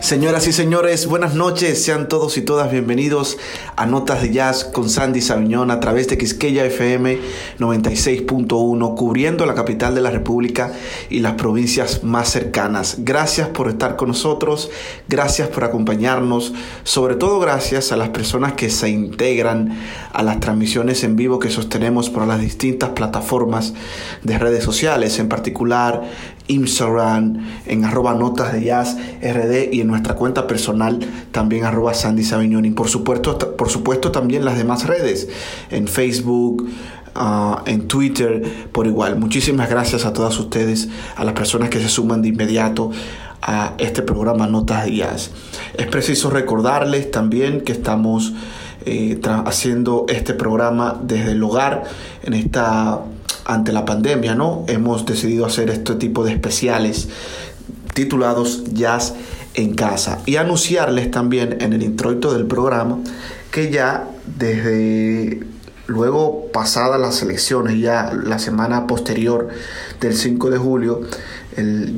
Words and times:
Señoras 0.00 0.46
y 0.46 0.52
señores, 0.52 1.06
buenas 1.06 1.34
noches. 1.34 1.82
Sean 1.82 2.10
todos 2.10 2.36
y 2.36 2.42
todas 2.42 2.70
bienvenidos 2.70 3.38
a 3.74 3.86
Notas 3.86 4.20
de 4.20 4.32
Jazz 4.32 4.64
con 4.64 4.90
Sandy 4.90 5.22
Sabiñón 5.22 5.70
a 5.70 5.80
través 5.80 6.08
de 6.08 6.18
Quisqueya 6.18 6.66
FM 6.66 7.18
96.1, 7.58 8.96
cubriendo 8.96 9.46
la 9.46 9.54
capital 9.54 9.94
de 9.94 10.02
la 10.02 10.10
República 10.10 10.72
y 11.08 11.20
las 11.20 11.34
provincias 11.34 12.04
más 12.04 12.28
cercanas. 12.28 12.96
Gracias 12.98 13.48
por 13.48 13.70
estar 13.70 13.96
con 13.96 14.08
nosotros, 14.08 14.70
gracias 15.08 15.48
por 15.48 15.64
acompañarnos, 15.64 16.52
sobre 16.82 17.14
todo 17.14 17.40
gracias 17.40 17.92
a 17.92 17.96
las 17.96 18.10
personas 18.10 18.52
que 18.52 18.68
se 18.68 18.90
integran 18.90 19.78
a 20.12 20.22
las 20.22 20.40
transmisiones 20.40 21.02
en 21.02 21.16
vivo 21.16 21.38
que 21.38 21.48
sostenemos 21.48 22.10
por 22.10 22.26
las 22.26 22.42
distintas 22.42 22.90
plataformas 22.90 23.72
de 24.22 24.38
redes 24.38 24.64
sociales, 24.64 25.18
en 25.18 25.30
particular 25.30 26.02
Instagram, 26.48 27.46
en 27.66 27.84
arroba 27.84 28.14
notas 28.14 28.52
de 28.52 28.64
jazz 28.64 28.96
RD 29.22 29.72
y 29.72 29.80
en 29.80 29.86
nuestra 29.86 30.14
cuenta 30.14 30.46
personal 30.46 30.98
también 31.32 31.64
arroba 31.64 31.94
Sandy 31.94 32.24
por 32.72 32.88
supuesto, 32.88 33.56
por 33.56 33.70
supuesto 33.70 34.10
también 34.10 34.44
las 34.44 34.56
demás 34.58 34.86
redes, 34.86 35.28
en 35.70 35.88
Facebook, 35.88 36.68
ah, 37.14 37.62
en 37.66 37.88
Twitter, 37.88 38.42
por 38.72 38.86
igual. 38.86 39.18
Muchísimas 39.18 39.70
gracias 39.70 40.04
a 40.04 40.12
todas 40.12 40.38
ustedes, 40.38 40.88
a 41.16 41.24
las 41.24 41.34
personas 41.34 41.70
que 41.70 41.80
se 41.80 41.88
suman 41.88 42.22
de 42.22 42.28
inmediato 42.28 42.90
a 43.40 43.74
este 43.78 44.02
programa 44.02 44.46
Notas 44.46 44.84
de 44.84 44.96
Jazz. 44.96 45.30
Es 45.76 45.86
preciso 45.86 46.30
recordarles 46.30 47.10
también 47.10 47.60
que 47.60 47.72
estamos 47.72 48.32
eh, 48.86 49.20
haciendo 49.46 50.06
este 50.08 50.34
programa 50.34 50.98
desde 51.02 51.32
el 51.32 51.42
hogar 51.42 51.84
en 52.22 52.34
esta 52.34 53.00
ante 53.44 53.72
la 53.72 53.84
pandemia, 53.84 54.34
¿no? 54.34 54.64
Hemos 54.68 55.06
decidido 55.06 55.46
hacer 55.46 55.70
este 55.70 55.94
tipo 55.94 56.24
de 56.24 56.32
especiales 56.32 57.08
titulados 57.94 58.64
Jazz 58.72 59.14
en 59.54 59.74
casa 59.74 60.18
y 60.26 60.36
anunciarles 60.36 61.10
también 61.10 61.58
en 61.60 61.72
el 61.72 61.82
introito 61.82 62.32
del 62.32 62.46
programa 62.46 62.98
que 63.50 63.70
ya 63.70 64.08
desde 64.38 65.40
luego 65.86 66.50
pasadas 66.52 67.00
las 67.00 67.22
elecciones, 67.22 67.78
ya 67.78 68.12
la 68.12 68.38
semana 68.38 68.86
posterior 68.86 69.48
del 70.00 70.14
5 70.14 70.50
de 70.50 70.58
julio, 70.58 71.02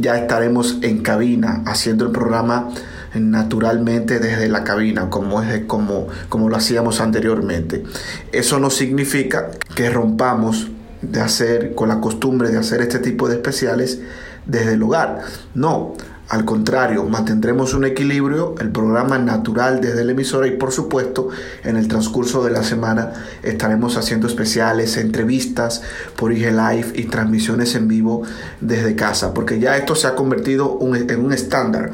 ya 0.00 0.18
estaremos 0.18 0.78
en 0.82 1.02
cabina 1.02 1.62
haciendo 1.66 2.04
el 2.04 2.10
programa 2.10 2.68
naturalmente 3.14 4.18
desde 4.18 4.48
la 4.48 4.64
cabina, 4.64 5.08
como, 5.08 5.40
es 5.42 5.64
como, 5.64 6.08
como 6.28 6.48
lo 6.48 6.56
hacíamos 6.56 7.00
anteriormente. 7.00 7.84
Eso 8.32 8.58
no 8.58 8.68
significa 8.68 9.50
que 9.74 9.88
rompamos 9.88 10.68
de 11.02 11.20
hacer, 11.20 11.74
con 11.74 11.88
la 11.88 12.00
costumbre 12.00 12.50
de 12.50 12.58
hacer 12.58 12.80
este 12.80 12.98
tipo 12.98 13.28
de 13.28 13.36
especiales 13.36 14.00
desde 14.46 14.74
el 14.74 14.82
hogar. 14.82 15.22
No, 15.54 15.94
al 16.28 16.44
contrario, 16.44 17.04
mantendremos 17.04 17.72
un 17.72 17.84
equilibrio, 17.84 18.56
el 18.58 18.70
programa 18.70 19.16
natural 19.16 19.80
desde 19.80 20.04
la 20.04 20.10
emisora 20.10 20.48
y 20.48 20.56
por 20.56 20.72
supuesto 20.72 21.28
en 21.62 21.76
el 21.76 21.86
transcurso 21.86 22.42
de 22.42 22.50
la 22.50 22.64
semana 22.64 23.12
estaremos 23.44 23.96
haciendo 23.96 24.26
especiales, 24.26 24.96
entrevistas 24.96 25.82
por 26.16 26.32
IG 26.32 26.50
Live 26.50 26.92
y 26.94 27.04
transmisiones 27.04 27.76
en 27.76 27.86
vivo 27.86 28.22
desde 28.60 28.96
casa, 28.96 29.32
porque 29.34 29.60
ya 29.60 29.76
esto 29.76 29.94
se 29.94 30.08
ha 30.08 30.16
convertido 30.16 30.78
en 30.80 31.24
un 31.24 31.32
estándar 31.32 31.92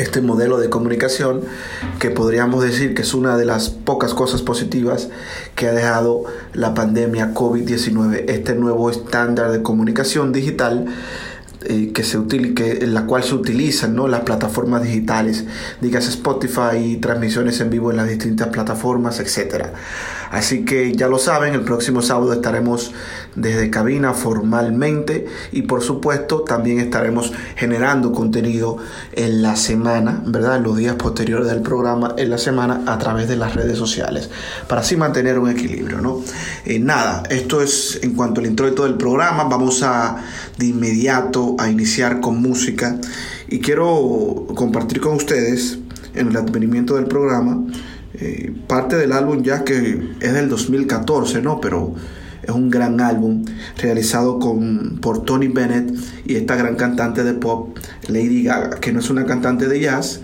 este 0.00 0.20
modelo 0.20 0.58
de 0.58 0.70
comunicación 0.70 1.42
que 1.98 2.10
podríamos 2.10 2.62
decir 2.64 2.94
que 2.94 3.02
es 3.02 3.14
una 3.14 3.36
de 3.36 3.44
las 3.44 3.68
pocas 3.68 4.14
cosas 4.14 4.42
positivas 4.42 5.10
que 5.54 5.68
ha 5.68 5.72
dejado 5.72 6.24
la 6.54 6.74
pandemia 6.74 7.34
COVID-19, 7.34 8.24
este 8.28 8.54
nuevo 8.54 8.90
estándar 8.90 9.52
de 9.52 9.62
comunicación 9.62 10.32
digital 10.32 10.86
eh, 11.62 11.92
que 11.92 12.02
se 12.04 12.18
que, 12.54 12.78
en 12.82 12.94
la 12.94 13.04
cual 13.04 13.22
se 13.22 13.34
utilizan 13.34 13.94
¿no? 13.94 14.08
las 14.08 14.20
plataformas 14.20 14.82
digitales, 14.82 15.44
digas 15.82 16.08
Spotify, 16.08 16.96
transmisiones 17.02 17.60
en 17.60 17.68
vivo 17.68 17.90
en 17.90 17.98
las 17.98 18.08
distintas 18.08 18.48
plataformas, 18.48 19.20
etcétera. 19.20 19.74
Así 20.30 20.64
que 20.64 20.94
ya 20.94 21.08
lo 21.08 21.18
saben, 21.18 21.54
el 21.54 21.62
próximo 21.62 22.02
sábado 22.02 22.32
estaremos 22.32 22.92
desde 23.34 23.68
cabina 23.68 24.14
formalmente 24.14 25.26
y 25.50 25.62
por 25.62 25.82
supuesto 25.82 26.42
también 26.42 26.78
estaremos 26.78 27.32
generando 27.56 28.12
contenido 28.12 28.76
en 29.12 29.42
la 29.42 29.56
semana, 29.56 30.22
¿verdad? 30.24 30.58
En 30.58 30.62
los 30.62 30.76
días 30.76 30.94
posteriores 30.94 31.48
del 31.48 31.62
programa, 31.62 32.14
en 32.16 32.30
la 32.30 32.38
semana 32.38 32.82
a 32.86 32.96
través 32.98 33.28
de 33.28 33.36
las 33.36 33.56
redes 33.56 33.76
sociales, 33.76 34.30
para 34.68 34.82
así 34.82 34.96
mantener 34.96 35.36
un 35.36 35.50
equilibrio, 35.50 36.00
¿no? 36.00 36.22
Eh, 36.64 36.78
nada, 36.78 37.24
esto 37.28 37.60
es 37.60 37.98
en 38.02 38.14
cuanto 38.14 38.40
al 38.40 38.46
introito 38.46 38.84
del 38.84 38.94
programa, 38.94 39.44
vamos 39.44 39.82
a 39.82 40.16
de 40.56 40.66
inmediato 40.66 41.56
a 41.58 41.68
iniciar 41.68 42.20
con 42.20 42.40
música 42.40 42.98
y 43.48 43.58
quiero 43.58 44.46
compartir 44.54 45.00
con 45.00 45.14
ustedes 45.14 45.78
en 46.14 46.28
el 46.28 46.36
advenimiento 46.36 46.94
del 46.94 47.06
programa 47.06 47.64
eh, 48.20 48.52
parte 48.66 48.96
del 48.96 49.12
álbum 49.12 49.42
ya 49.42 49.64
que 49.64 50.10
es 50.20 50.32
del 50.32 50.48
2014, 50.48 51.40
¿no? 51.42 51.60
Pero 51.60 51.94
es 52.42 52.50
un 52.50 52.70
gran 52.70 53.00
álbum 53.00 53.44
realizado 53.78 54.38
con, 54.38 54.98
por 55.00 55.24
Tony 55.24 55.48
Bennett 55.48 55.94
y 56.26 56.36
esta 56.36 56.56
gran 56.56 56.76
cantante 56.76 57.24
de 57.24 57.34
pop, 57.34 57.76
Lady 58.08 58.44
Gaga, 58.44 58.80
que 58.80 58.92
no 58.92 59.00
es 59.00 59.10
una 59.10 59.24
cantante 59.24 59.68
de 59.68 59.80
jazz, 59.80 60.20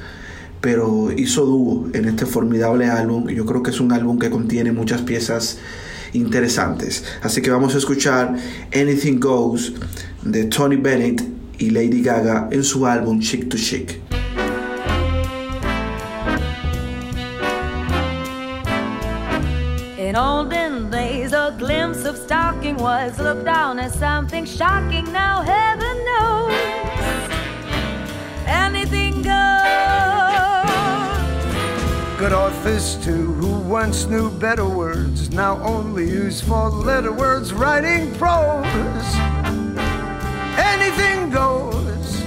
pero 0.60 1.12
hizo 1.12 1.46
dúo 1.46 1.88
en 1.92 2.06
este 2.06 2.26
formidable 2.26 2.86
álbum. 2.86 3.28
Yo 3.28 3.46
creo 3.46 3.62
que 3.62 3.70
es 3.70 3.80
un 3.80 3.92
álbum 3.92 4.18
que 4.18 4.30
contiene 4.30 4.72
muchas 4.72 5.02
piezas 5.02 5.58
interesantes. 6.12 7.04
Así 7.22 7.42
que 7.42 7.50
vamos 7.50 7.74
a 7.74 7.78
escuchar 7.78 8.34
Anything 8.74 9.20
Goes 9.20 9.72
de 10.22 10.44
Tony 10.44 10.76
Bennett 10.76 11.22
y 11.58 11.70
Lady 11.70 12.02
Gaga 12.02 12.48
en 12.50 12.64
su 12.64 12.86
álbum 12.86 13.20
Chic 13.20 13.48
to 13.48 13.56
Chic. 13.56 14.05
In 20.16 20.22
olden 20.22 20.90
days, 20.90 21.34
a 21.34 21.54
glimpse 21.58 22.06
of 22.06 22.16
stocking 22.16 22.78
was 22.78 23.18
looked 23.18 23.44
down 23.44 23.78
as 23.78 23.92
something 23.98 24.46
shocking. 24.46 25.04
Now, 25.12 25.42
heaven 25.42 25.96
knows 26.06 26.54
anything 28.46 29.20
goes. 29.20 29.28
Good 32.18 32.32
authors, 32.32 32.96
too, 33.04 33.34
who 33.34 33.60
once 33.68 34.06
knew 34.06 34.30
better 34.30 34.66
words, 34.66 35.30
now 35.32 35.58
only 35.62 36.08
use 36.08 36.40
four 36.40 36.70
letter 36.70 37.12
words 37.12 37.52
writing 37.52 38.14
prose. 38.14 38.64
Anything 40.56 41.28
goes. 41.28 42.22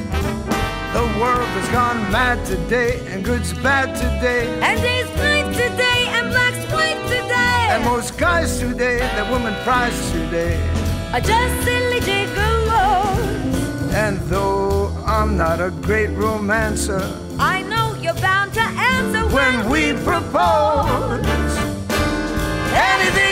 The 0.93 1.05
world 1.19 1.49
has 1.57 1.69
gone 1.69 2.11
mad 2.11 2.45
today, 2.45 3.01
and 3.07 3.25
good's 3.25 3.53
bad 3.53 3.95
today. 3.95 4.45
And 4.61 4.79
day's 4.79 5.09
night 5.17 5.48
most 7.83 8.17
guys 8.17 8.59
today, 8.59 8.99
that 8.99 9.29
woman 9.29 9.53
prize 9.63 9.99
today, 10.11 10.55
are 11.13 11.21
just 11.21 11.63
silly 11.63 11.99
gigolos. 12.01 13.93
And 13.93 14.17
though 14.29 14.87
I'm 15.05 15.37
not 15.37 15.59
a 15.59 15.71
great 15.71 16.09
romancer, 16.11 17.01
I 17.39 17.61
know 17.63 17.95
you're 18.01 18.21
bound 18.21 18.53
to 18.53 18.61
answer 18.61 19.23
when, 19.35 19.69
when 19.69 19.69
we 19.69 19.93
propose. 20.03 21.25
Anything 22.91 23.28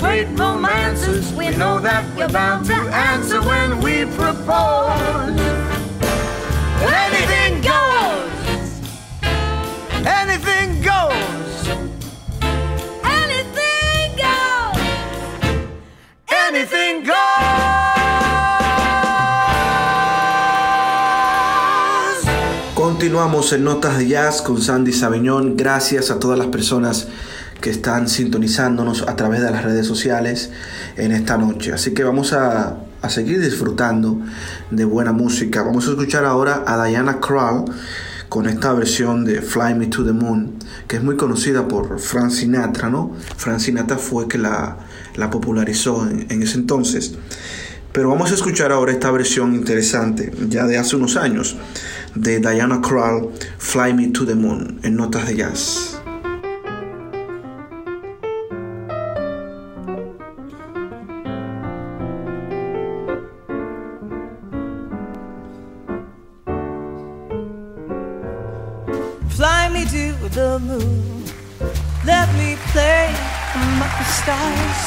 great 0.00 0.26
romances. 0.38 1.30
We 1.34 1.50
know 1.56 1.78
that 1.80 2.04
we're 2.16 2.28
bound 2.28 2.66
to 2.66 2.74
answer 2.74 3.40
when 3.42 3.80
we 3.80 4.06
propose. 4.16 5.38
Anything 6.80 7.60
goes. 7.60 8.80
Anything 10.06 10.80
goes. 10.80 11.68
Anything 13.04 14.16
goes. 14.16 14.80
Anything 16.28 17.04
goes. 17.04 17.60
Continuamos 22.74 23.52
en 23.52 23.64
Notas 23.64 23.98
de 23.98 24.08
Jazz 24.08 24.40
con 24.40 24.62
Sandy 24.62 24.92
Sabeñón. 24.92 25.56
Gracias 25.56 26.10
a 26.10 26.18
todas 26.18 26.38
las 26.38 26.48
personas 26.48 27.08
que 27.60 27.70
están 27.70 28.08
sintonizándonos 28.08 29.02
a 29.02 29.16
través 29.16 29.42
de 29.42 29.50
las 29.50 29.64
redes 29.64 29.86
sociales 29.86 30.50
en 30.96 31.12
esta 31.12 31.36
noche. 31.36 31.72
Así 31.72 31.92
que 31.92 32.04
vamos 32.04 32.32
a, 32.32 32.78
a 33.02 33.08
seguir 33.10 33.40
disfrutando 33.40 34.20
de 34.70 34.84
buena 34.84 35.12
música. 35.12 35.62
Vamos 35.62 35.86
a 35.86 35.90
escuchar 35.90 36.24
ahora 36.24 36.64
a 36.66 36.84
Diana 36.86 37.20
Krall 37.20 37.64
con 38.28 38.46
esta 38.46 38.72
versión 38.72 39.24
de 39.24 39.42
Fly 39.42 39.74
Me 39.74 39.88
to 39.88 40.04
the 40.04 40.12
Moon, 40.12 40.54
que 40.86 40.96
es 40.96 41.02
muy 41.02 41.16
conocida 41.16 41.66
por 41.66 41.98
Frank 41.98 42.30
Sinatra, 42.30 42.88
¿no? 42.88 43.16
Frank 43.36 43.58
Sinatra 43.58 43.98
fue 43.98 44.28
que 44.28 44.38
la, 44.38 44.76
la 45.16 45.30
popularizó 45.30 46.08
en, 46.08 46.26
en 46.30 46.42
ese 46.42 46.56
entonces. 46.58 47.14
Pero 47.92 48.08
vamos 48.08 48.30
a 48.30 48.34
escuchar 48.34 48.70
ahora 48.70 48.92
esta 48.92 49.10
versión 49.10 49.52
interesante, 49.56 50.32
ya 50.48 50.64
de 50.66 50.78
hace 50.78 50.94
unos 50.94 51.16
años, 51.16 51.56
de 52.14 52.38
Diana 52.38 52.80
Krall, 52.80 53.30
Fly 53.58 53.94
Me 53.94 54.08
to 54.08 54.24
the 54.24 54.36
Moon, 54.36 54.78
en 54.84 54.94
notas 54.94 55.26
de 55.26 55.34
jazz. 55.34 55.89
Moon. 70.60 71.24
Let 72.04 72.28
me 72.34 72.56
play 72.72 73.14
among 73.54 73.92
the 73.98 74.04
stars. 74.04 74.80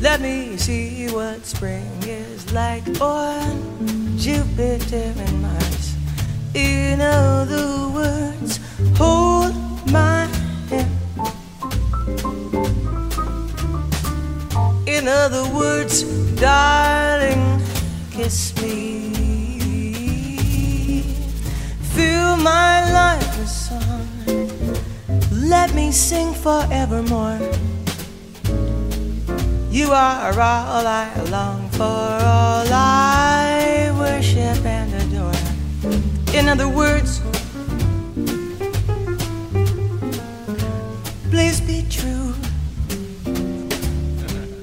Let 0.00 0.20
me 0.20 0.56
see 0.56 1.08
what 1.10 1.46
spring 1.46 1.90
is 2.02 2.52
like 2.52 2.86
on 3.00 4.18
Jupiter 4.18 5.12
and 5.16 5.42
Mars. 5.42 5.94
In 6.54 7.00
other 7.00 7.88
words, 7.88 8.60
hold 8.96 9.54
my 9.90 10.26
hand. 10.68 10.90
In 14.86 15.08
other 15.08 15.44
words, 15.54 16.02
darling, 16.34 17.60
kiss 18.10 18.54
me. 18.60 19.13
Fill 21.94 22.36
my 22.36 22.90
life 22.90 23.38
with 23.38 23.48
song. 23.48 24.08
Let 25.30 25.72
me 25.74 25.92
sing 25.92 26.34
forevermore. 26.34 27.38
You 29.70 29.92
are 29.92 30.32
all 30.32 30.86
I 30.86 31.10
long 31.30 31.68
for, 31.70 31.82
all 31.84 32.66
I 32.72 33.92
worship 33.98 34.64
and 34.64 34.92
adore. 35.02 36.34
In 36.34 36.48
other 36.48 36.68
words, 36.68 37.20
please 41.30 41.60
be 41.60 41.84
true. 41.88 42.34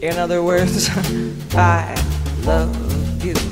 In 0.02 0.18
other 0.18 0.44
words, 0.44 0.90
I 1.56 1.96
love 2.44 3.26
you. 3.26 3.51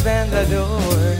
බැඳ 0.00 0.34
දෝය 0.50 1.11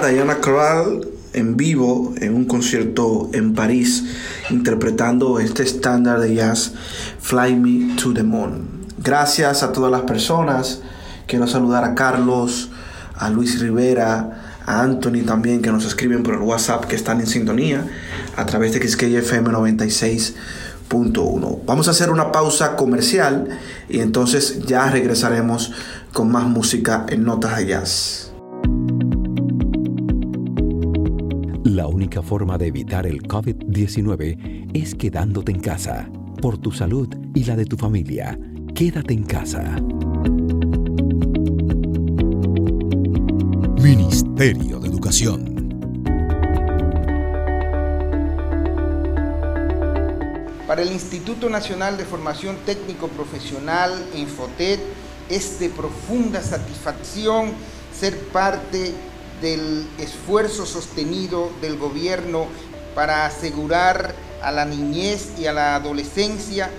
Diana 0.00 0.40
Krall 0.40 1.06
en 1.34 1.56
vivo 1.56 2.14
en 2.20 2.34
un 2.34 2.46
concierto 2.46 3.30
en 3.32 3.54
París 3.54 4.04
interpretando 4.50 5.38
este 5.38 5.62
estándar 5.62 6.18
de 6.20 6.34
jazz 6.34 6.72
Fly 7.20 7.54
Me 7.56 7.94
to 7.96 8.12
the 8.14 8.22
Moon. 8.22 8.86
Gracias 8.98 9.62
a 9.62 9.72
todas 9.72 9.90
las 9.90 10.02
personas. 10.02 10.80
Quiero 11.26 11.46
saludar 11.46 11.84
a 11.84 11.94
Carlos, 11.94 12.70
a 13.16 13.28
Luis 13.28 13.60
Rivera, 13.60 14.60
a 14.64 14.80
Anthony 14.82 15.24
también 15.26 15.60
que 15.60 15.70
nos 15.70 15.84
escriben 15.84 16.22
por 16.22 16.32
el 16.34 16.40
WhatsApp 16.40 16.86
que 16.86 16.96
están 16.96 17.20
en 17.20 17.26
sintonía 17.26 17.86
a 18.36 18.46
través 18.46 18.72
de 18.72 18.88
XKFM 18.88 19.50
96.1. 19.50 21.58
Vamos 21.66 21.88
a 21.88 21.90
hacer 21.90 22.08
una 22.10 22.32
pausa 22.32 22.76
comercial 22.76 23.58
y 23.88 24.00
entonces 24.00 24.64
ya 24.64 24.88
regresaremos 24.90 25.72
con 26.12 26.32
más 26.32 26.44
música 26.44 27.04
en 27.08 27.24
Notas 27.24 27.58
de 27.58 27.66
Jazz. 27.66 28.32
La 31.64 31.86
única 31.86 32.22
forma 32.22 32.58
de 32.58 32.66
evitar 32.66 33.06
el 33.06 33.22
COVID-19 33.22 34.70
es 34.74 34.96
quedándote 34.96 35.52
en 35.52 35.60
casa. 35.60 36.10
Por 36.40 36.58
tu 36.58 36.72
salud 36.72 37.08
y 37.36 37.44
la 37.44 37.54
de 37.54 37.64
tu 37.64 37.76
familia, 37.76 38.36
quédate 38.74 39.14
en 39.14 39.22
casa. 39.22 39.76
Ministerio 43.80 44.80
de 44.80 44.88
Educación. 44.88 45.78
Para 50.66 50.82
el 50.82 50.90
Instituto 50.90 51.48
Nacional 51.48 51.96
de 51.96 52.04
Formación 52.04 52.56
Técnico 52.66 53.06
Profesional, 53.06 53.92
Infotet, 54.16 54.80
es 55.30 55.60
de 55.60 55.68
profunda 55.68 56.42
satisfacción 56.42 57.52
ser 57.92 58.18
parte 58.32 58.92
del 59.42 59.86
esfuerzo 59.98 60.64
sostenido 60.64 61.50
del 61.60 61.76
gobierno 61.76 62.46
para 62.94 63.26
asegurar 63.26 64.14
a 64.42 64.50
la 64.50 64.64
niñez 64.64 65.32
y 65.38 65.46
a 65.46 65.52
la 65.52 65.74
adolescencia 65.74 66.70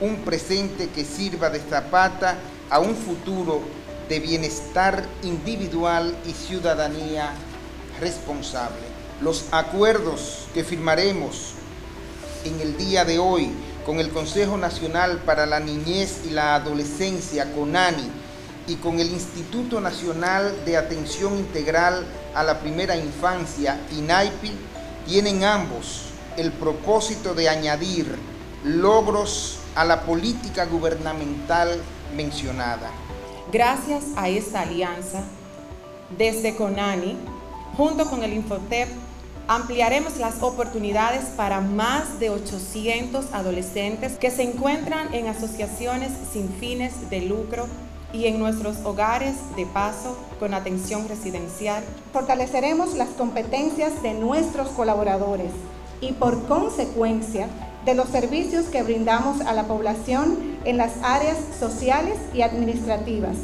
un 0.00 0.16
presente 0.18 0.88
que 0.88 1.04
sirva 1.04 1.50
de 1.50 1.60
zapata 1.60 2.38
a 2.70 2.78
un 2.78 2.94
futuro 2.94 3.60
de 4.08 4.20
bienestar 4.20 5.04
individual 5.22 6.16
y 6.26 6.32
ciudadanía 6.32 7.32
responsable. 8.00 8.82
Los 9.20 9.46
acuerdos 9.52 10.46
que 10.54 10.64
firmaremos 10.64 11.52
en 12.44 12.60
el 12.60 12.76
día 12.76 13.04
de 13.04 13.18
hoy 13.18 13.50
con 13.86 14.00
el 14.00 14.10
Consejo 14.10 14.56
Nacional 14.56 15.18
para 15.18 15.46
la 15.46 15.60
Niñez 15.60 16.22
y 16.26 16.30
la 16.30 16.54
Adolescencia, 16.54 17.52
CONANI, 17.52 18.21
y 18.66 18.76
con 18.76 19.00
el 19.00 19.10
Instituto 19.10 19.80
Nacional 19.80 20.64
de 20.64 20.76
Atención 20.76 21.36
Integral 21.36 22.06
a 22.34 22.42
la 22.42 22.60
Primera 22.60 22.96
Infancia, 22.96 23.80
INAIPI, 23.92 24.52
tienen 25.06 25.44
ambos 25.44 26.04
el 26.36 26.52
propósito 26.52 27.34
de 27.34 27.48
añadir 27.48 28.16
logros 28.64 29.58
a 29.74 29.84
la 29.84 30.02
política 30.02 30.66
gubernamental 30.66 31.80
mencionada. 32.16 32.90
Gracias 33.52 34.04
a 34.16 34.28
esta 34.28 34.60
alianza, 34.60 35.24
desde 36.16 36.54
CONANI, 36.54 37.16
junto 37.76 38.08
con 38.08 38.22
el 38.22 38.32
Infotep, 38.32 38.88
ampliaremos 39.48 40.18
las 40.18 40.42
oportunidades 40.42 41.24
para 41.36 41.60
más 41.60 42.20
de 42.20 42.30
800 42.30 43.32
adolescentes 43.32 44.12
que 44.12 44.30
se 44.30 44.42
encuentran 44.42 45.12
en 45.12 45.26
asociaciones 45.26 46.12
sin 46.32 46.48
fines 46.48 47.10
de 47.10 47.22
lucro 47.22 47.66
y 48.12 48.26
en 48.26 48.38
nuestros 48.38 48.78
hogares 48.84 49.36
de 49.56 49.66
paso 49.66 50.16
con 50.38 50.54
atención 50.54 51.08
residencial. 51.08 51.82
Fortaleceremos 52.12 52.94
las 52.94 53.08
competencias 53.10 54.02
de 54.02 54.14
nuestros 54.14 54.68
colaboradores 54.68 55.50
y 56.00 56.12
por 56.12 56.46
consecuencia 56.46 57.48
de 57.84 57.94
los 57.94 58.08
servicios 58.08 58.66
que 58.66 58.82
brindamos 58.82 59.40
a 59.40 59.52
la 59.52 59.64
población 59.64 60.38
en 60.64 60.76
las 60.76 60.92
áreas 61.02 61.38
sociales 61.58 62.16
y 62.32 62.42
administrativas, 62.42 63.36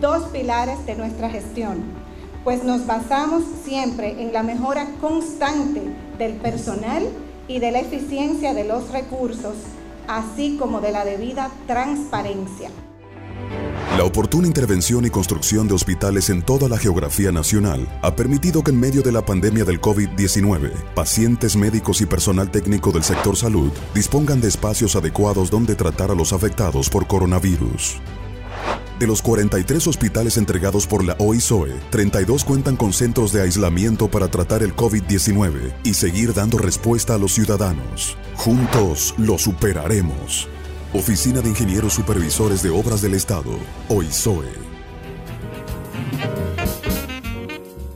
dos 0.00 0.24
pilares 0.30 0.84
de 0.86 0.94
nuestra 0.94 1.30
gestión, 1.30 1.82
pues 2.44 2.64
nos 2.64 2.86
basamos 2.86 3.44
siempre 3.64 4.20
en 4.20 4.32
la 4.32 4.42
mejora 4.42 4.86
constante 5.00 5.82
del 6.18 6.34
personal 6.34 7.08
y 7.48 7.58
de 7.58 7.70
la 7.70 7.80
eficiencia 7.80 8.54
de 8.54 8.64
los 8.64 8.90
recursos, 8.90 9.54
así 10.08 10.56
como 10.58 10.80
de 10.80 10.92
la 10.92 11.04
debida 11.04 11.50
transparencia. 11.66 12.70
La 13.98 14.04
oportuna 14.04 14.46
intervención 14.46 15.04
y 15.04 15.10
construcción 15.10 15.68
de 15.68 15.74
hospitales 15.74 16.30
en 16.30 16.40
toda 16.40 16.66
la 16.66 16.78
geografía 16.78 17.30
nacional 17.30 17.86
ha 18.00 18.16
permitido 18.16 18.64
que 18.64 18.70
en 18.70 18.80
medio 18.80 19.02
de 19.02 19.12
la 19.12 19.22
pandemia 19.22 19.66
del 19.66 19.82
COVID-19, 19.82 20.72
pacientes 20.94 21.56
médicos 21.56 22.00
y 22.00 22.06
personal 22.06 22.50
técnico 22.50 22.90
del 22.90 23.04
sector 23.04 23.36
salud 23.36 23.70
dispongan 23.94 24.40
de 24.40 24.48
espacios 24.48 24.96
adecuados 24.96 25.50
donde 25.50 25.74
tratar 25.74 26.10
a 26.10 26.14
los 26.14 26.32
afectados 26.32 26.88
por 26.88 27.06
coronavirus. 27.06 27.96
De 28.98 29.06
los 29.06 29.20
43 29.20 29.86
hospitales 29.86 30.38
entregados 30.38 30.86
por 30.86 31.04
la 31.04 31.14
OISOE, 31.18 31.74
32 31.90 32.44
cuentan 32.44 32.76
con 32.76 32.94
centros 32.94 33.30
de 33.30 33.42
aislamiento 33.42 34.08
para 34.10 34.28
tratar 34.28 34.62
el 34.62 34.74
COVID-19 34.74 35.74
y 35.84 35.92
seguir 35.92 36.32
dando 36.32 36.56
respuesta 36.56 37.14
a 37.14 37.18
los 37.18 37.34
ciudadanos. 37.34 38.16
Juntos 38.36 39.14
lo 39.18 39.36
superaremos. 39.36 40.48
Oficina 40.94 41.40
de 41.40 41.48
Ingenieros 41.48 41.94
Supervisores 41.94 42.62
de 42.62 42.68
Obras 42.68 43.00
del 43.00 43.14
Estado, 43.14 43.58
OISOE. 43.88 44.44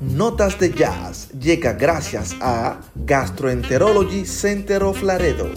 Notas 0.01 0.59
de 0.59 0.73
Jazz 0.73 1.29
llega 1.39 1.75
gracias 1.75 2.35
a 2.41 2.81
Gastroenterology 2.95 4.25
Center 4.25 4.83
of 4.83 5.03
Laredo, 5.03 5.51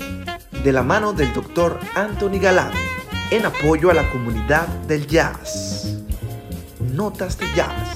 de 0.66 0.74
la 0.74 0.84
mano 0.84 1.14
del 1.14 1.34
Dr. 1.34 1.80
Anthony 1.96 2.42
Galán, 2.42 2.74
en 3.32 3.46
apoyo 3.46 3.90
a 3.90 3.94
la 3.94 4.12
comunidad 4.12 4.68
del 4.90 5.08
jazz. 5.08 5.96
Notas 6.94 7.38
de 7.38 7.46
Jazz. 7.56 7.96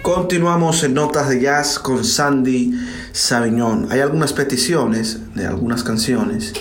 Continuamos 0.00 0.84
en 0.84 0.94
Notas 0.94 1.28
de 1.28 1.40
Jazz 1.40 1.80
con 1.80 2.04
Sandy 2.04 2.70
Sabiñón. 3.10 3.88
Hay 3.90 3.98
algunas 3.98 4.32
peticiones 4.32 5.34
de 5.34 5.44
algunas 5.44 5.82
canciones. 5.82 6.52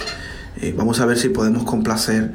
Eh, 0.62 0.74
vamos 0.75 1.00
a 1.00 1.05
ver 1.05 1.17
si 1.17 1.29
podemos 1.29 1.63
complacer 1.63 2.31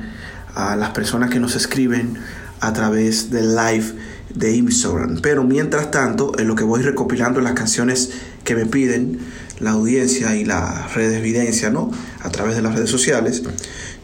a 0.54 0.76
las 0.76 0.90
personas 0.90 1.30
que 1.30 1.40
nos 1.40 1.56
escriben 1.56 2.14
a 2.60 2.72
través 2.72 3.30
del 3.30 3.54
live 3.56 3.86
de 4.34 4.54
Instagram. 4.56 5.20
Pero 5.22 5.44
mientras 5.44 5.90
tanto, 5.90 6.38
en 6.38 6.46
lo 6.48 6.54
que 6.54 6.64
voy 6.64 6.82
recopilando 6.82 7.40
las 7.40 7.54
canciones 7.54 8.10
que 8.44 8.54
me 8.54 8.66
piden 8.66 9.18
la 9.58 9.72
audiencia 9.72 10.36
y 10.36 10.44
la 10.44 10.88
redes 10.94 11.18
evidencia, 11.18 11.70
¿no? 11.70 11.90
A 12.22 12.30
través 12.30 12.56
de 12.56 12.62
las 12.62 12.74
redes 12.74 12.90
sociales, 12.90 13.42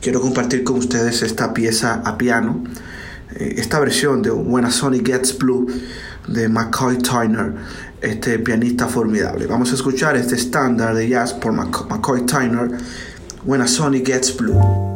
quiero 0.01 0.21
compartir 0.21 0.65
con 0.65 0.77
ustedes 0.77 1.23
esta 1.23 1.55
pieza 1.55 2.03
a 2.05 2.19
piano, 2.19 2.65
eh, 3.37 3.55
esta 3.59 3.79
versión 3.81 4.23
de 4.23 4.31
When 4.31 4.65
a 4.65 4.71
Sonic 4.71 5.07
Gets 5.07 5.39
Blue 5.39 5.67
de 6.29 6.49
McCoy 6.49 6.99
Tyner, 6.99 7.55
este 8.03 8.39
pianista 8.39 8.87
formidable. 8.89 9.47
Vamos 9.47 9.73
a 9.73 9.75
escuchar 9.75 10.17
este 10.17 10.35
estándar 10.35 10.95
de 10.95 11.09
jazz 11.09 11.33
por 11.33 11.53
Mc- 11.53 11.89
McCoy 11.89 12.27
Tyner, 12.27 12.73
When 13.47 13.61
a 13.61 13.69
Sonic 13.69 14.05
Gets 14.05 14.33
Blue. 14.33 14.96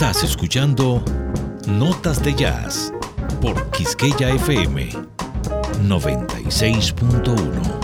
Estás 0.00 0.24
escuchando 0.24 1.04
Notas 1.66 2.22
de 2.22 2.34
Jazz 2.34 2.90
por 3.38 3.70
Quisqueya 3.70 4.30
FM 4.30 4.88
96.1. 5.82 7.79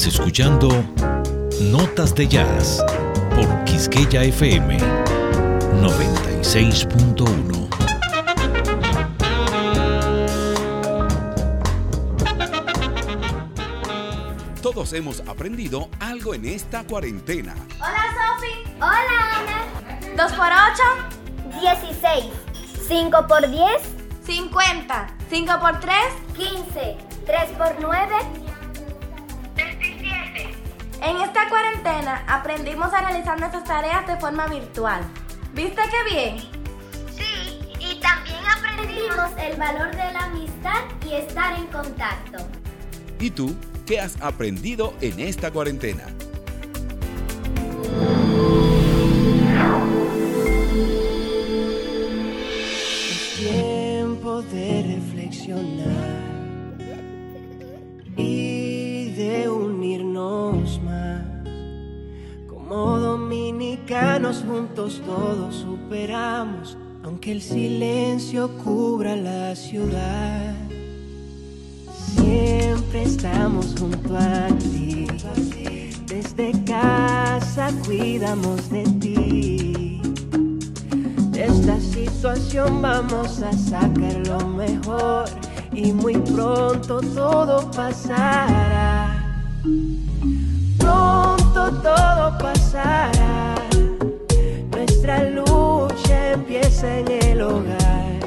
Estás 0.00 0.14
escuchando 0.14 0.68
Notas 1.60 2.14
de 2.14 2.26
Jazz 2.26 2.82
por 3.34 3.64
Quisqueya 3.64 4.22
FM 4.22 4.78
96.1. 4.78 7.68
Todos 14.62 14.94
hemos 14.94 15.20
aprendido 15.28 15.90
algo 16.00 16.32
en 16.32 16.46
esta 16.46 16.82
cuarentena. 16.84 17.54
Hola 17.76 18.06
Sofi. 18.16 18.64
Hola 18.76 19.36
Ana. 19.36 19.68
2 20.16 20.32
por 20.32 20.46
8. 20.46 20.82
16. 21.60 22.24
5 22.88 23.26
por 23.28 23.50
10. 23.50 23.66
50. 24.24 25.16
5 25.28 25.60
por 25.60 25.78
3. 25.78 25.94
15. 26.38 26.96
3 27.26 27.50
por 27.58 27.76
9. 27.82 28.39
27. 31.00 31.10
En 31.10 31.16
esta 31.16 31.48
cuarentena 31.48 32.24
aprendimos 32.26 32.92
a 32.92 33.00
realizar 33.00 33.38
nuestras 33.38 33.64
tareas 33.64 34.06
de 34.06 34.16
forma 34.16 34.46
virtual. 34.46 35.02
¿Viste 35.54 35.82
qué 35.90 36.14
bien? 36.14 36.36
Sí, 37.16 37.58
y 37.78 38.00
también 38.00 38.38
aprendimos 38.46 39.30
el 39.38 39.56
valor 39.58 39.90
de 39.90 40.12
la 40.12 40.24
amistad 40.24 40.84
y 41.06 41.14
estar 41.14 41.58
en 41.58 41.66
contacto. 41.66 42.46
¿Y 43.18 43.30
tú 43.30 43.56
qué 43.86 44.00
has 44.00 44.20
aprendido 44.22 44.94
en 45.00 45.20
esta 45.20 45.50
cuarentena? 45.50 46.04
Es 53.10 53.36
tiempo 53.36 54.42
de 54.42 54.96
reflexionar 54.96 55.89
juntos 64.46 65.02
todos 65.04 65.56
superamos, 65.56 66.76
aunque 67.02 67.32
el 67.32 67.42
silencio 67.42 68.48
cubra 68.58 69.16
la 69.16 69.56
ciudad. 69.56 70.54
Siempre 72.14 73.02
estamos 73.02 73.74
junto 73.78 74.16
a 74.16 74.46
ti. 74.58 75.08
Desde 76.06 76.52
casa 76.64 77.72
cuidamos 77.84 78.70
de 78.70 78.84
ti. 79.00 80.00
De 81.32 81.44
esta 81.44 81.80
situación 81.80 82.80
vamos 82.80 83.42
a 83.42 83.52
sacar 83.52 84.24
lo 84.26 84.46
mejor 84.50 85.24
y 85.72 85.92
muy 85.92 86.14
pronto 86.14 87.00
todo 87.00 87.68
pasará. 87.72 89.42
Pronto 90.78 91.72
todo 91.82 92.38
pasará. 92.38 93.49
En 96.82 97.10
el 97.10 97.42
hogar. 97.42 98.20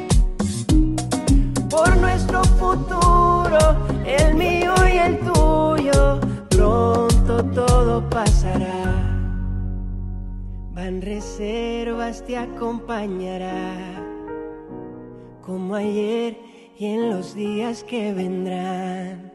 Por 1.70 1.98
nuestro 1.98 2.44
futuro, 2.44 3.58
el 4.06 4.36
mío 4.36 4.74
y 4.92 4.98
el 4.98 5.18
tuyo, 5.20 6.20
pronto 6.50 7.44
todo 7.46 8.08
pasará. 8.10 8.84
Van 10.74 11.02
reservas 11.02 12.24
te 12.26 12.38
acompañará, 12.38 14.04
como 15.42 15.76
ayer 15.76 16.38
y 16.78 16.86
en 16.86 17.10
los 17.10 17.34
días 17.34 17.84
que 17.84 18.14
vendrán. 18.14 19.32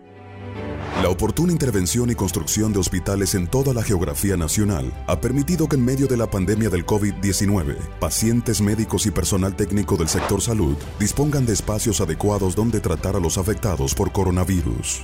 La 1.02 1.10
oportuna 1.10 1.52
intervención 1.52 2.10
y 2.10 2.16
construcción 2.16 2.72
de 2.72 2.80
hospitales 2.80 3.36
en 3.36 3.46
toda 3.46 3.72
la 3.72 3.84
geografía 3.84 4.36
nacional 4.36 4.92
ha 5.06 5.20
permitido 5.20 5.68
que 5.68 5.76
en 5.76 5.84
medio 5.84 6.08
de 6.08 6.16
la 6.16 6.28
pandemia 6.28 6.70
del 6.70 6.84
COVID-19, 6.84 7.76
pacientes 8.00 8.60
médicos 8.60 9.06
y 9.06 9.12
personal 9.12 9.54
técnico 9.54 9.96
del 9.96 10.08
sector 10.08 10.42
salud 10.42 10.76
dispongan 10.98 11.46
de 11.46 11.52
espacios 11.52 12.00
adecuados 12.00 12.56
donde 12.56 12.80
tratar 12.80 13.14
a 13.14 13.20
los 13.20 13.38
afectados 13.38 13.94
por 13.94 14.10
coronavirus. 14.10 15.02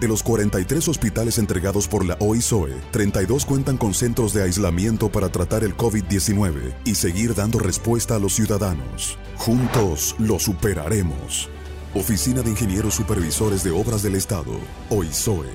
De 0.00 0.06
los 0.06 0.22
43 0.22 0.86
hospitales 0.86 1.38
entregados 1.38 1.88
por 1.88 2.04
la 2.04 2.16
OISOE, 2.20 2.74
32 2.92 3.46
cuentan 3.46 3.76
con 3.76 3.94
centros 3.94 4.32
de 4.32 4.42
aislamiento 4.42 5.10
para 5.10 5.28
tratar 5.30 5.64
el 5.64 5.76
COVID-19 5.76 6.74
y 6.84 6.94
seguir 6.94 7.34
dando 7.34 7.58
respuesta 7.58 8.14
a 8.14 8.18
los 8.20 8.34
ciudadanos. 8.34 9.18
Juntos 9.36 10.14
lo 10.18 10.38
superaremos. 10.38 11.48
Oficina 11.96 12.42
de 12.42 12.50
Ingenieros 12.50 12.94
Supervisores 12.94 13.62
de 13.62 13.70
Obras 13.70 14.02
del 14.02 14.16
Estado, 14.16 14.58
OISOE. 14.90 15.46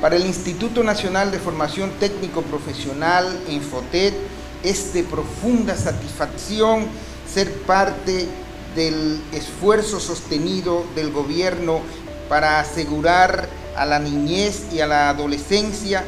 Para 0.00 0.16
el 0.16 0.24
Instituto 0.24 0.82
Nacional 0.82 1.30
de 1.30 1.38
Formación 1.38 1.90
Técnico 2.00 2.40
Profesional, 2.40 3.38
Infotet, 3.50 4.14
es 4.62 4.94
de 4.94 5.02
profunda 5.02 5.76
satisfacción 5.76 6.86
ser 7.30 7.52
parte 7.64 8.26
del 8.74 9.20
esfuerzo 9.32 10.00
sostenido 10.00 10.86
del 10.94 11.12
gobierno 11.12 11.82
para 12.30 12.60
asegurar 12.60 13.46
a 13.76 13.84
la 13.84 13.98
niñez 13.98 14.72
y 14.72 14.80
a 14.80 14.86
la 14.86 15.10
adolescencia 15.10 16.02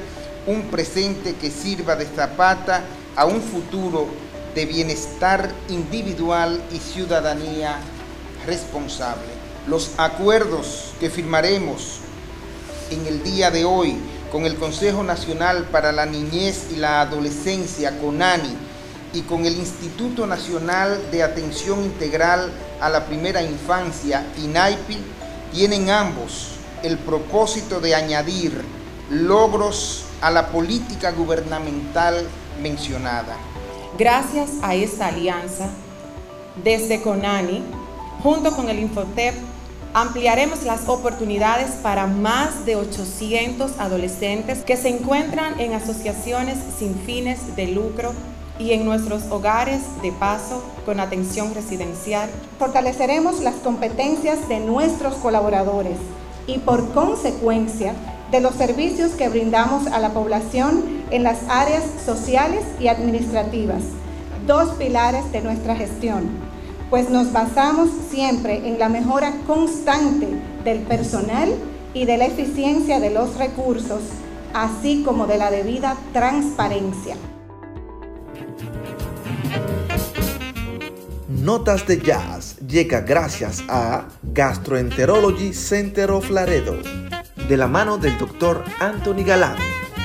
un 0.46 0.62
presente 0.70 1.34
que 1.34 1.50
sirva 1.50 1.96
de 1.96 2.06
zapata 2.06 2.82
a 3.14 3.26
un 3.26 3.42
futuro 3.42 4.06
de 4.58 4.66
bienestar 4.66 5.52
individual 5.68 6.60
y 6.72 6.78
ciudadanía 6.78 7.78
responsable. 8.44 9.28
Los 9.68 9.92
acuerdos 9.98 10.94
que 10.98 11.10
firmaremos 11.10 12.00
en 12.90 13.06
el 13.06 13.22
día 13.22 13.52
de 13.52 13.64
hoy 13.64 13.96
con 14.32 14.46
el 14.46 14.56
Consejo 14.56 15.04
Nacional 15.04 15.68
para 15.70 15.92
la 15.92 16.06
Niñez 16.06 16.72
y 16.72 16.74
la 16.74 17.02
Adolescencia, 17.02 18.00
CONANI, 18.00 18.56
y 19.12 19.20
con 19.20 19.46
el 19.46 19.54
Instituto 19.54 20.26
Nacional 20.26 21.09
de 21.12 21.22
Atención 21.22 21.84
Integral 21.84 22.50
a 22.80 22.88
la 22.88 23.06
Primera 23.06 23.40
Infancia, 23.44 24.26
INAIPI, 24.38 24.98
tienen 25.52 25.88
ambos 25.88 26.48
el 26.82 26.98
propósito 26.98 27.78
de 27.78 27.94
añadir 27.94 28.61
logros 29.09 30.06
a 30.20 30.32
la 30.32 30.48
política 30.48 31.12
gubernamental 31.12 32.26
mencionada. 32.61 33.36
Gracias 33.99 34.51
a 34.62 34.76
esta 34.76 35.09
alianza, 35.09 35.70
desde 36.62 37.03
CONANI, 37.03 37.64
junto 38.22 38.55
con 38.55 38.68
el 38.68 38.78
Infotep, 38.78 39.34
ampliaremos 39.92 40.62
las 40.62 40.88
oportunidades 40.88 41.72
para 41.82 42.07
más 42.07 42.64
de 42.64 42.76
800 42.76 43.80
adolescentes 43.80 44.61
que 44.61 44.76
se 44.76 44.90
encuentran 44.90 45.59
en 45.59 45.72
asociaciones 45.72 46.59
sin 46.78 46.94
fines 46.94 47.57
de 47.57 47.66
lucro 47.66 48.12
y 48.61 48.70
en 48.70 48.84
nuestros 48.84 49.24
hogares 49.30 49.80
de 50.01 50.12
paso 50.12 50.62
con 50.86 51.01
atención 51.01 51.53
residencial. 51.53 52.30
Fortaleceremos 52.61 53.40
las 53.40 53.57
competencias 53.57 54.49
de 54.49 54.61
nuestros 54.61 55.14
colaboradores 55.14 55.99
y 56.46 56.59
por 56.59 56.92
consecuencia 56.92 57.94
de 58.31 58.41
los 58.41 58.55
servicios 58.55 59.12
que 59.12 59.29
brindamos 59.29 59.87
a 59.87 59.99
la 59.99 60.11
población 60.11 60.85
en 61.11 61.22
las 61.22 61.39
áreas 61.49 61.85
sociales 62.05 62.62
y 62.79 62.89
administrativas, 62.89 63.83
dos 64.47 64.70
pilares 64.76 65.31
de 65.33 65.41
nuestra 65.41 65.74
gestión, 65.74 66.29
pues 66.91 67.11
nos 67.11 67.33
basamos 67.33 67.91
siempre 68.11 68.66
en 68.66 68.79
la 68.79 68.89
mejora 68.89 69.33
constante 69.47 70.29
del 70.64 70.81
personal 70.81 71.55
y 71.95 72.05
de 72.05 72.16
la 72.16 72.26
eficiencia 72.26 73.01
de 73.01 73.11
los 73.11 73.37
recursos, 73.37 74.01
así 74.55 75.03
como 75.05 75.26
de 75.26 75.39
la 75.39 75.51
debida 75.51 75.97
transparencia. 76.12 77.16
Notas 81.29 81.87
de 81.87 81.99
Jazz 82.01 82.57
llega 82.66 83.01
gracias 83.01 83.62
a 83.68 84.09
Gastroenterology 84.22 85.55
Center 85.55 86.11
of 86.11 86.29
Laredo, 86.31 86.74
de 87.49 87.57
la 87.57 87.66
mano 87.66 87.96
del 87.96 88.18
Dr. 88.18 88.62
Anthony 88.78 89.24
Galán, 89.24 89.57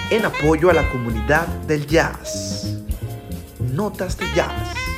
en 0.10 0.26
apoyo 0.26 0.70
a 0.70 0.74
la 0.74 0.90
comunidad 0.90 1.46
del 1.68 1.86
jazz. 1.86 2.78
Notas 3.60 4.18
de 4.18 4.26
Jazz. 4.34 4.93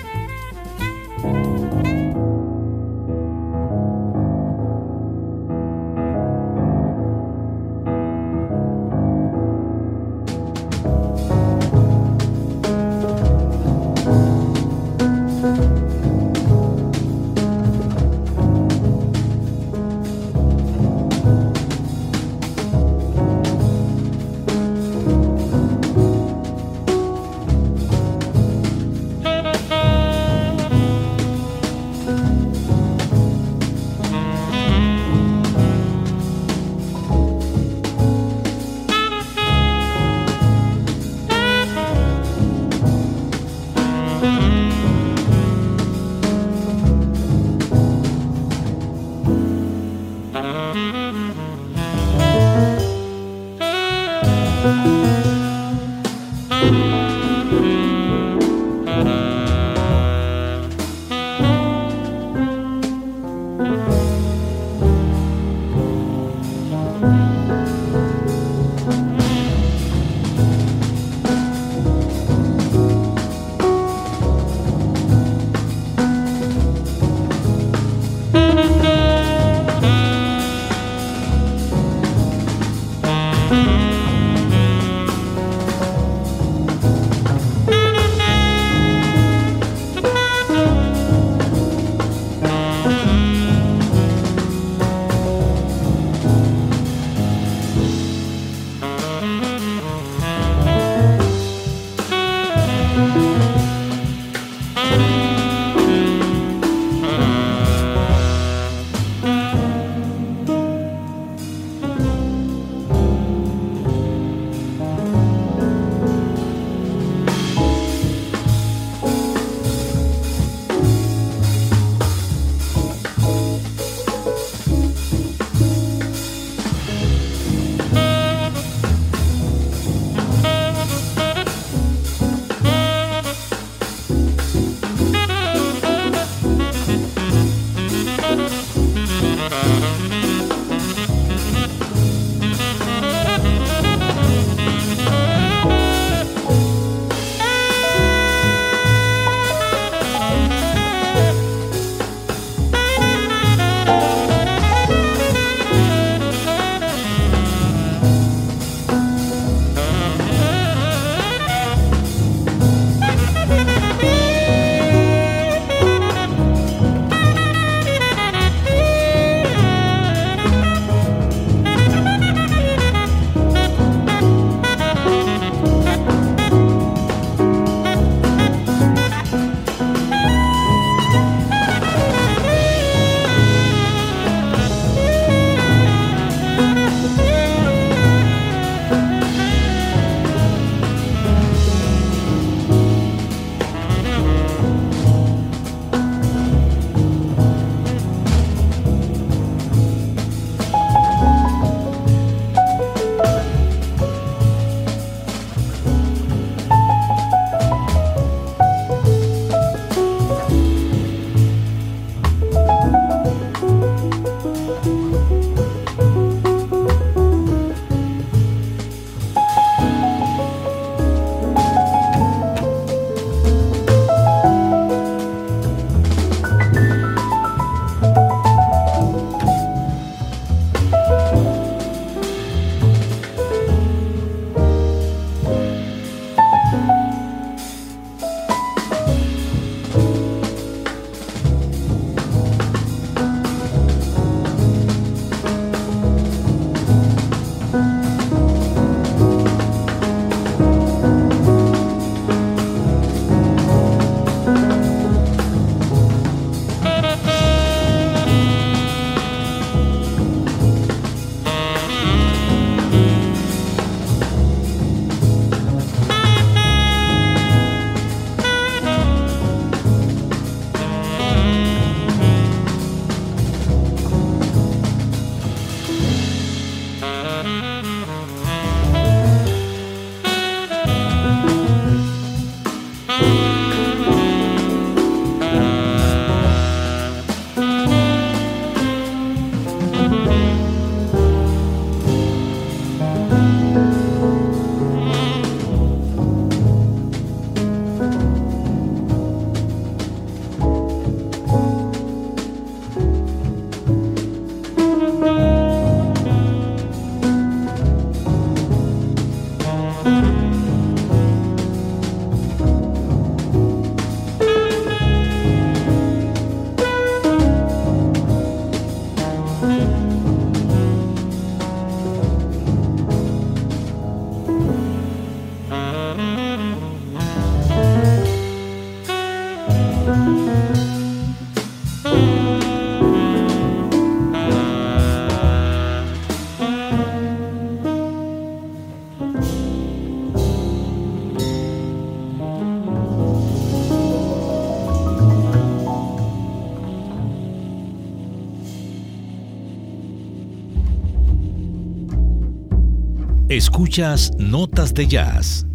Escuchas 353.56 354.32
Notas 354.38 354.94
de 354.94 355.08
Jazz 355.08 355.66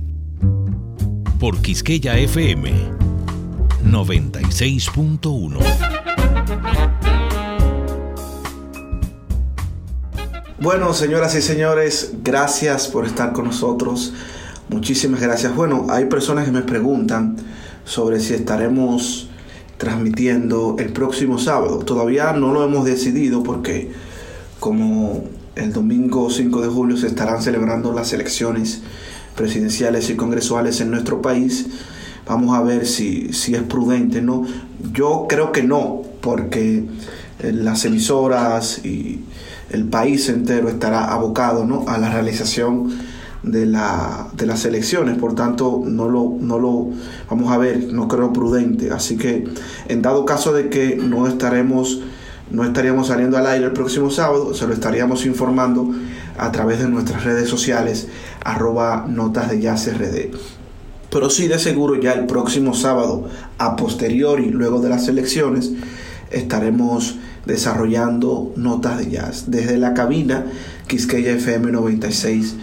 por 1.38 1.62
Quisqueya 1.62 2.18
FM 2.18 2.74
96.1. 3.86 5.58
Bueno, 10.60 10.92
señoras 10.92 11.34
y 11.34 11.40
señores, 11.40 12.12
gracias 12.22 12.86
por 12.86 13.06
estar 13.06 13.32
con 13.32 13.46
nosotros. 13.46 14.12
Muchísimas 14.68 15.22
gracias. 15.22 15.56
Bueno, 15.56 15.86
hay 15.88 16.04
personas 16.04 16.44
que 16.44 16.52
me 16.52 16.60
preguntan 16.60 17.36
sobre 17.86 18.20
si 18.20 18.34
estaremos 18.34 19.30
transmitiendo 19.78 20.76
el 20.78 20.92
próximo 20.92 21.38
sábado. 21.38 21.78
Todavía 21.78 22.34
no 22.34 22.52
lo 22.52 22.62
hemos 22.62 22.84
decidido 22.84 23.42
porque 23.42 23.90
como 24.58 25.39
el 25.60 25.72
domingo 25.72 26.30
5 26.30 26.62
de 26.62 26.68
julio 26.68 26.96
se 26.96 27.06
estarán 27.06 27.42
celebrando 27.42 27.92
las 27.92 28.12
elecciones 28.12 28.80
presidenciales 29.36 30.10
y 30.10 30.16
congresuales 30.16 30.80
en 30.80 30.90
nuestro 30.90 31.22
país, 31.22 31.66
vamos 32.26 32.56
a 32.56 32.62
ver 32.62 32.86
si, 32.86 33.32
si 33.32 33.54
es 33.54 33.62
prudente, 33.62 34.22
¿no? 34.22 34.44
Yo 34.92 35.26
creo 35.28 35.52
que 35.52 35.62
no, 35.62 36.02
porque 36.20 36.84
eh, 37.40 37.52
las 37.52 37.84
emisoras 37.84 38.84
y 38.84 39.20
el 39.70 39.84
país 39.84 40.28
entero 40.28 40.68
estará 40.68 41.12
abocado 41.12 41.64
¿no? 41.64 41.84
a 41.88 41.96
la 41.98 42.10
realización 42.10 42.90
de, 43.42 43.66
la, 43.66 44.28
de 44.34 44.46
las 44.46 44.64
elecciones, 44.64 45.16
por 45.16 45.34
tanto 45.34 45.82
no 45.86 46.08
lo, 46.08 46.36
no 46.38 46.58
lo 46.58 46.88
vamos 47.30 47.52
a 47.52 47.56
ver, 47.56 47.92
no 47.92 48.08
creo 48.08 48.32
prudente, 48.32 48.90
así 48.90 49.16
que 49.16 49.44
en 49.88 50.02
dado 50.02 50.24
caso 50.24 50.52
de 50.52 50.68
que 50.68 50.96
no 50.96 51.26
estaremos 51.26 52.00
no 52.50 52.64
estaríamos 52.64 53.08
saliendo 53.08 53.38
al 53.38 53.46
aire 53.46 53.66
el 53.66 53.72
próximo 53.72 54.10
sábado, 54.10 54.54
se 54.54 54.66
lo 54.66 54.74
estaríamos 54.74 55.24
informando 55.26 55.90
a 56.36 56.50
través 56.52 56.80
de 56.80 56.88
nuestras 56.88 57.24
redes 57.24 57.48
sociales, 57.48 58.08
arroba 58.44 59.06
notas 59.08 59.50
de 59.50 59.60
jazz 59.60 59.88
RD. 59.92 60.36
Pero 61.10 61.30
sí 61.30 61.48
de 61.48 61.58
seguro 61.58 62.00
ya 62.00 62.12
el 62.12 62.26
próximo 62.26 62.74
sábado, 62.74 63.28
a 63.58 63.76
posteriori, 63.76 64.50
luego 64.50 64.80
de 64.80 64.88
las 64.88 65.08
elecciones, 65.08 65.72
estaremos 66.30 67.16
desarrollando 67.46 68.52
notas 68.56 68.98
de 68.98 69.10
jazz 69.10 69.44
desde 69.48 69.78
la 69.78 69.94
cabina 69.94 70.46
Quisqueya 70.86 71.32
FM 71.32 71.72
96 71.72 72.54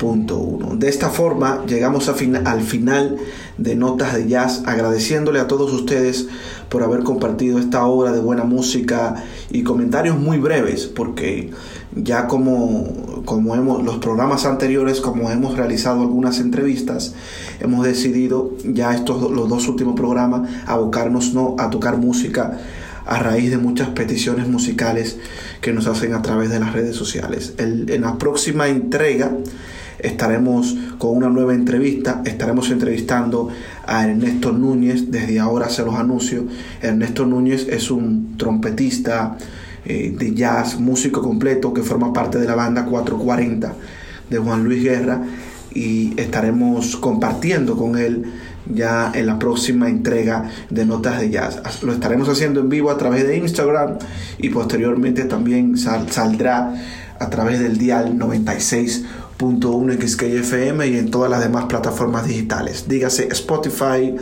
de 0.00 0.88
esta 0.88 1.08
forma 1.08 1.64
llegamos 1.66 2.08
al 2.08 2.60
final 2.62 3.16
de 3.56 3.74
Notas 3.76 4.14
de 4.14 4.28
Jazz 4.28 4.62
agradeciéndole 4.66 5.40
a 5.40 5.46
todos 5.46 5.72
ustedes 5.72 6.26
por 6.68 6.82
haber 6.82 7.04
compartido 7.04 7.58
esta 7.58 7.86
obra 7.86 8.12
de 8.12 8.20
buena 8.20 8.44
música 8.44 9.24
y 9.50 9.62
comentarios 9.62 10.18
muy 10.18 10.38
breves 10.38 10.86
porque 10.86 11.52
ya 11.94 12.26
como, 12.26 13.22
como 13.24 13.54
hemos 13.54 13.82
los 13.82 13.98
programas 13.98 14.44
anteriores 14.44 15.00
como 15.00 15.30
hemos 15.30 15.56
realizado 15.56 16.02
algunas 16.02 16.38
entrevistas 16.38 17.14
hemos 17.60 17.86
decidido 17.86 18.52
ya 18.64 18.94
estos 18.94 19.30
los 19.30 19.48
dos 19.48 19.68
últimos 19.68 19.94
programas 19.94 20.50
abocarnos 20.66 21.32
no 21.34 21.54
a 21.58 21.70
tocar 21.70 21.96
música 21.96 22.58
a 23.06 23.22
raíz 23.22 23.50
de 23.50 23.58
muchas 23.58 23.90
peticiones 23.90 24.48
musicales 24.48 25.18
que 25.60 25.72
nos 25.72 25.86
hacen 25.86 26.14
a 26.14 26.22
través 26.22 26.50
de 26.50 26.58
las 26.58 26.72
redes 26.72 26.96
sociales. 26.96 27.54
en 27.58 28.00
la 28.00 28.18
próxima 28.18 28.68
entrega 28.68 29.30
estaremos 30.04 30.76
con 30.98 31.16
una 31.16 31.28
nueva 31.28 31.54
entrevista. 31.54 32.22
Estaremos 32.24 32.70
entrevistando 32.70 33.48
a 33.86 34.06
Ernesto 34.06 34.52
Núñez. 34.52 35.10
Desde 35.10 35.40
ahora 35.40 35.68
se 35.68 35.84
los 35.84 35.94
anuncio. 35.94 36.44
Ernesto 36.80 37.26
Núñez 37.26 37.66
es 37.68 37.90
un 37.90 38.36
trompetista 38.36 39.36
eh, 39.84 40.14
de 40.16 40.34
jazz, 40.34 40.78
músico 40.78 41.22
completo 41.22 41.74
que 41.74 41.82
forma 41.82 42.12
parte 42.12 42.38
de 42.38 42.46
la 42.46 42.54
banda 42.54 42.84
440 42.86 43.74
de 44.30 44.38
Juan 44.38 44.64
Luis 44.64 44.82
Guerra 44.82 45.22
y 45.74 46.18
estaremos 46.18 46.96
compartiendo 46.96 47.76
con 47.76 47.98
él 47.98 48.24
ya 48.66 49.12
en 49.14 49.26
la 49.26 49.38
próxima 49.38 49.88
entrega 49.88 50.48
de 50.70 50.86
Notas 50.86 51.20
de 51.20 51.30
Jazz. 51.30 51.82
Lo 51.82 51.92
estaremos 51.92 52.28
haciendo 52.28 52.60
en 52.60 52.68
vivo 52.68 52.90
a 52.90 52.96
través 52.96 53.26
de 53.26 53.36
Instagram 53.36 53.98
y 54.38 54.48
posteriormente 54.48 55.24
también 55.24 55.76
saldrá 55.76 56.74
a 57.18 57.30
través 57.30 57.60
del 57.60 57.78
dial 57.78 58.16
96 58.16 59.04
en 59.40 60.36
FM 60.38 60.86
y 60.86 60.96
en 60.96 61.10
todas 61.10 61.30
las 61.30 61.40
demás 61.40 61.66
plataformas 61.66 62.26
digitales, 62.26 62.84
dígase 62.88 63.28
Spotify, 63.32 64.14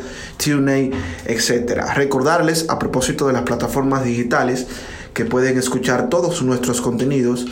TuneIn, 0.42 0.92
etc. 1.26 1.82
Recordarles 1.94 2.66
a 2.68 2.78
propósito 2.78 3.26
de 3.26 3.32
las 3.34 3.42
plataformas 3.42 4.04
digitales 4.04 4.66
que 5.14 5.24
pueden 5.24 5.58
escuchar 5.58 6.08
todos 6.08 6.42
nuestros 6.42 6.80
contenidos 6.80 7.46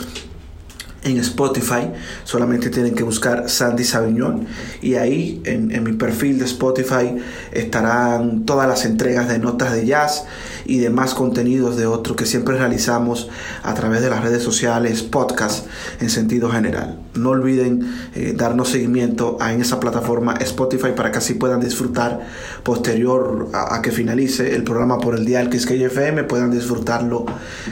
en 1.02 1.18
Spotify. 1.18 1.90
Solamente 2.24 2.70
tienen 2.70 2.94
que 2.94 3.02
buscar 3.02 3.48
Sandy 3.48 3.84
Sabiñón 3.84 4.46
y 4.82 4.94
ahí 4.94 5.40
en, 5.44 5.70
en, 5.70 5.82
mi 5.82 5.92
perfil 5.92 6.38
de 6.38 6.44
Spotify 6.44 7.16
estarán 7.52 8.44
todas 8.44 8.68
las 8.68 8.84
entregas 8.84 9.28
de 9.28 9.38
notas 9.38 9.72
de 9.72 9.86
jazz 9.86 10.24
y 10.70 10.78
demás 10.78 11.14
contenidos 11.14 11.76
de 11.76 11.86
otro 11.86 12.14
que 12.14 12.26
siempre 12.26 12.56
realizamos 12.56 13.28
a 13.64 13.74
través 13.74 14.02
de 14.02 14.08
las 14.08 14.22
redes 14.22 14.44
sociales, 14.44 15.02
podcast 15.02 15.66
en 16.00 16.10
sentido 16.10 16.48
general. 16.48 17.00
No 17.14 17.30
olviden 17.30 17.92
eh, 18.14 18.34
darnos 18.36 18.68
seguimiento 18.68 19.36
en 19.40 19.60
esa 19.60 19.80
plataforma 19.80 20.34
Spotify 20.34 20.90
para 20.94 21.10
que 21.10 21.18
así 21.18 21.34
puedan 21.34 21.58
disfrutar 21.58 22.20
posterior 22.62 23.48
a, 23.52 23.82
que 23.82 23.90
finalice 23.90 24.54
el 24.54 24.62
programa 24.62 24.98
por 24.98 25.16
el 25.16 25.24
dial 25.24 25.50
que 25.50 25.56
es 25.56 25.68
FM, 25.68 26.22
puedan 26.24 26.52
disfrutarlo 26.52 27.26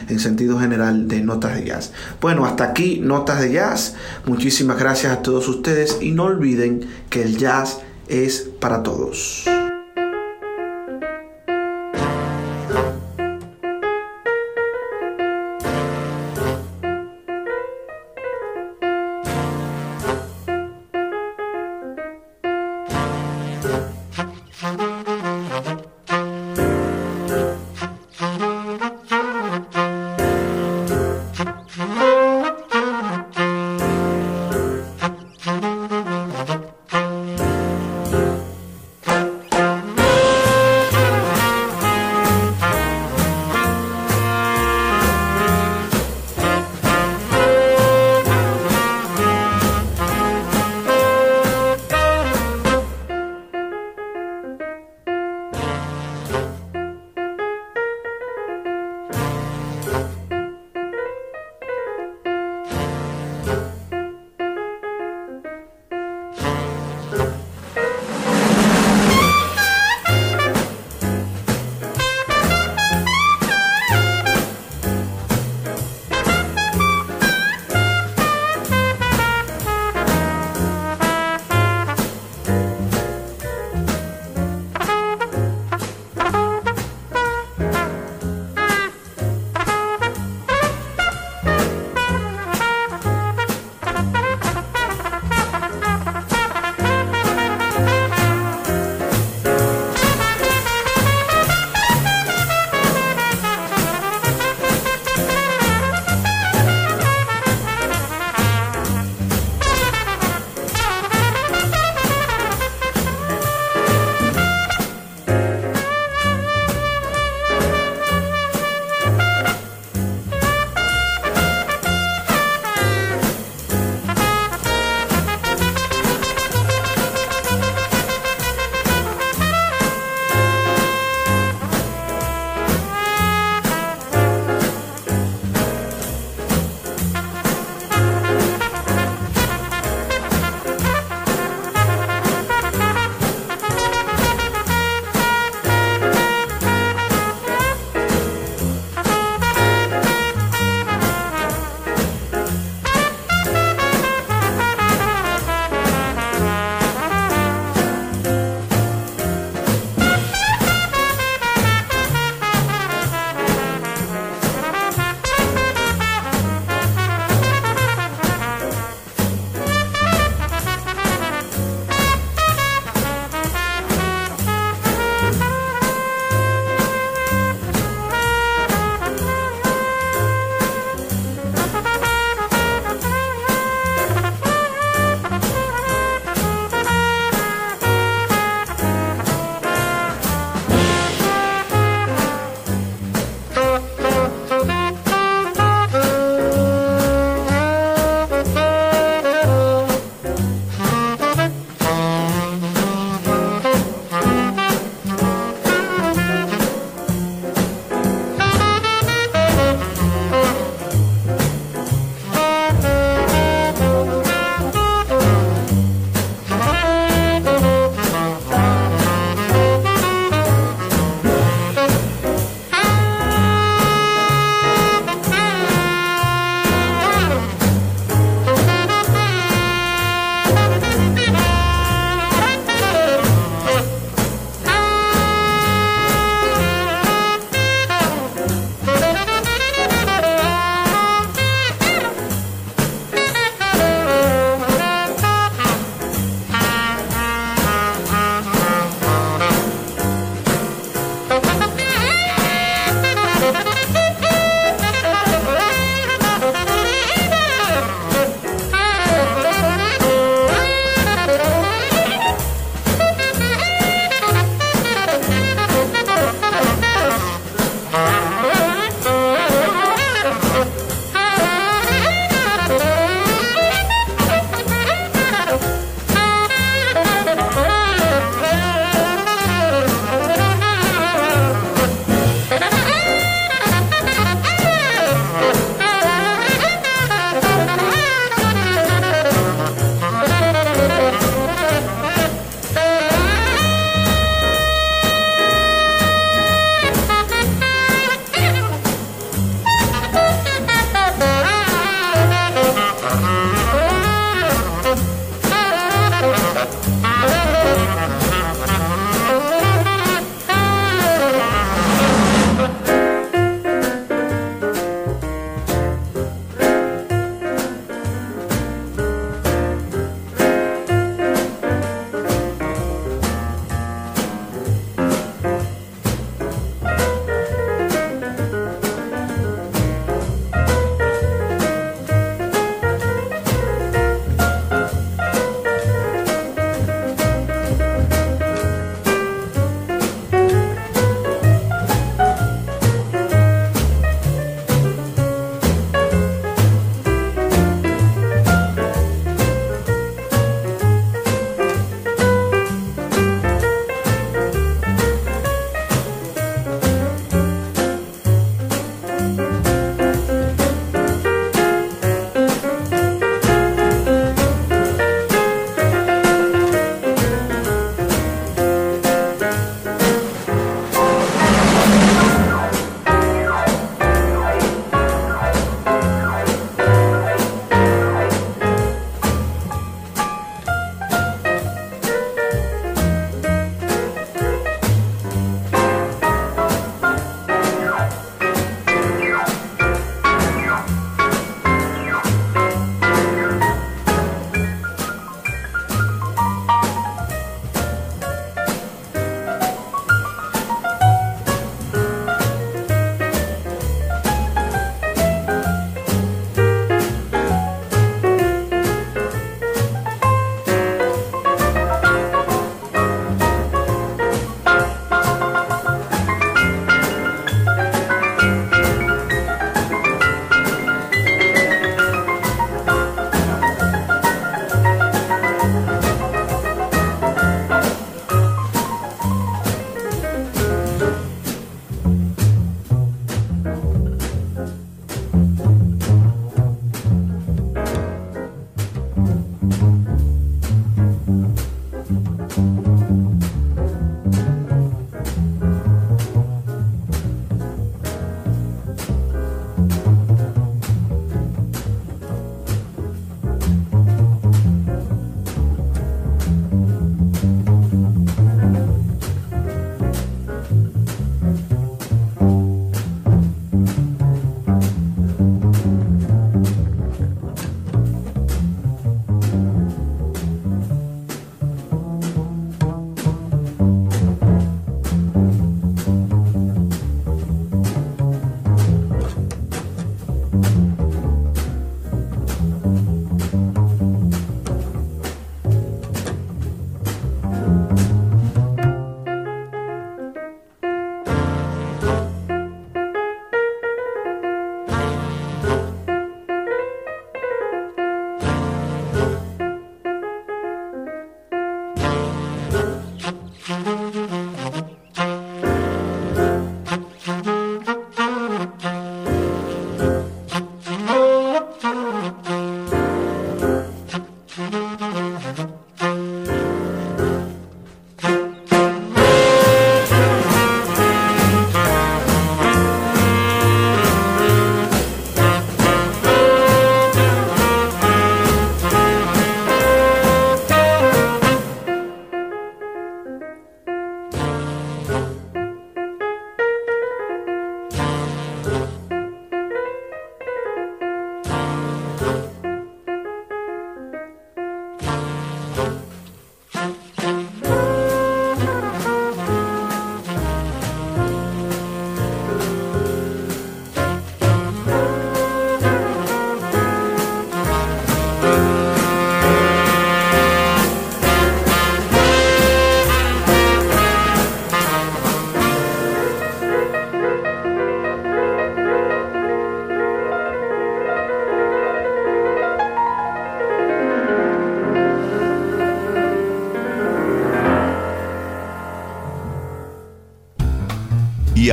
en 0.09 0.19
sentido 0.19 0.59
general 0.59 1.07
de 1.07 1.21
notas 1.21 1.55
de 1.55 1.67
jazz. 1.67 1.93
Bueno, 2.21 2.45
hasta 2.47 2.65
aquí 2.65 2.99
notas 3.01 3.41
de 3.41 3.53
jazz. 3.53 3.95
Muchísimas 4.27 4.77
gracias 4.77 5.13
a 5.13 5.23
todos 5.23 5.49
ustedes 5.49 5.99
y 6.01 6.11
no 6.11 6.25
olviden 6.25 6.81
que 7.11 7.23
el 7.23 7.39
jazz 7.39 7.79
es 8.09 8.49
para 8.59 8.83
todos. 8.83 9.45